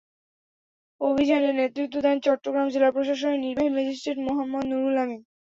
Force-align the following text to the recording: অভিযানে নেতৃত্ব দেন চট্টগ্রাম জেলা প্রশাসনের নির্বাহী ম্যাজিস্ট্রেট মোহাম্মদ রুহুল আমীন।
অভিযানে 1.01 1.49
নেতৃত্ব 1.53 1.95
দেন 2.05 2.17
চট্টগ্রাম 2.25 2.67
জেলা 2.73 2.89
প্রশাসনের 2.95 3.43
নির্বাহী 3.45 3.69
ম্যাজিস্ট্রেট 3.71 4.17
মোহাম্মদ 4.27 4.65
রুহুল 4.71 4.95
আমীন। 4.97 5.21